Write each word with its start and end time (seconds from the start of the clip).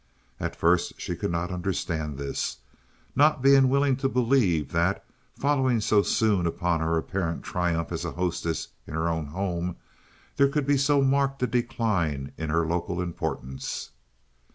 At 0.39 0.55
first 0.55 0.99
she 0.99 1.15
could 1.15 1.29
not 1.29 1.51
understand 1.51 2.17
this, 2.17 2.57
not 3.15 3.43
being 3.43 3.69
willing 3.69 3.95
to 3.97 4.09
believe 4.09 4.71
that, 4.71 5.05
following 5.37 5.79
so 5.79 6.01
soon 6.01 6.47
upon 6.47 6.79
her 6.79 6.97
apparent 6.97 7.43
triumph 7.43 7.91
as 7.91 8.03
a 8.03 8.13
hostess 8.13 8.69
in 8.87 8.95
her 8.95 9.07
own 9.07 9.27
home, 9.27 9.75
there 10.37 10.47
could 10.49 10.65
be 10.65 10.75
so 10.77 11.03
marked 11.03 11.43
a 11.43 11.45
decline 11.45 12.31
in 12.35 12.49
her 12.49 12.65
local 12.65 12.99
importance. 12.99 13.91